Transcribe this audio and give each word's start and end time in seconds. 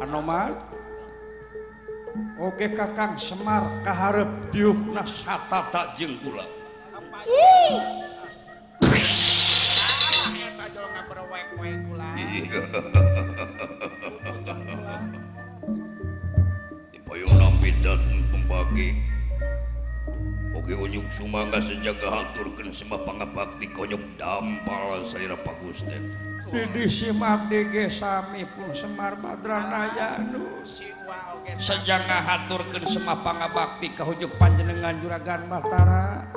noma 0.07 0.51
Oke 2.41 2.67
kakak 2.73 3.19
Semar 3.19 3.63
Kaharep 3.85 4.27
jeng 4.49 4.85
pembagi 18.33 18.89
Oke 20.55 20.73
unjung 20.75 21.07
Sumaga 21.13 21.59
sejak 21.61 21.95
hal 22.03 22.23
turkenma 22.35 22.97
bakkti 23.31 23.67
konyong 23.71 24.05
Dampar 24.19 25.07
say 25.07 25.27
Pakgusten 25.29 26.03
sami 27.91 28.43
pun 28.47 28.69
Semar 28.71 29.13
Madraraya 29.19 30.21
seja 31.55 31.97
ngaatur 32.03 32.61
ke 32.71 32.79
semmapangangga 32.87 33.51
bapi 33.55 33.87
ke 33.95 34.03
hujud 34.03 34.31
panjenengan 34.35 34.95
juraga 34.99 35.39
Matara 35.47 36.27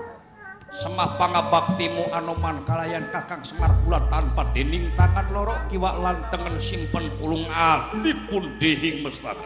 semapangangga 0.71 1.51
bakktiimu 1.51 2.15
anoman 2.15 2.63
kalyan 2.67 3.07
Kaang 3.11 3.43
Semar 3.43 3.75
puat 3.87 4.07
tanpa 4.07 4.47
dining 4.55 4.91
tangan 4.95 5.27
loro 5.35 5.55
kiwa 5.71 5.95
langan 5.99 6.59
simpan 6.63 7.07
pulung 7.19 7.47
at 7.51 7.91
dipundinging 8.03 9.03
mepatiba 9.07 9.39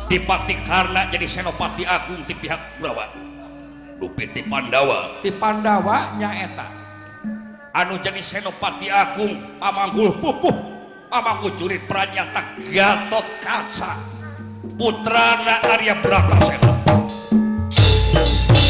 dipati 0.06 0.54
oh, 0.54 0.60
karena 0.62 1.02
jadi 1.10 1.26
Senopati 1.26 1.82
Agung 1.82 2.22
di 2.24 2.32
pihakawa 2.38 3.10
rupi 3.98 4.24
Manwa 4.46 5.18
diandawanyaeta 5.26 6.66
anu 7.74 7.98
jadi 8.00 8.22
Senopati 8.22 8.86
Agung 8.88 9.34
amagul 9.60 10.14
pupu 10.22 10.48
amagucuriit 11.10 11.84
pernya 11.90 12.22
tak 12.32 12.46
Gatca 12.70 13.92
putran 14.80 15.42
Arya 15.66 15.94
berapa 16.00 16.36
se 16.40 16.75